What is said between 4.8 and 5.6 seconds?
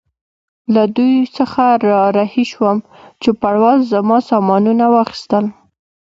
واخیستل.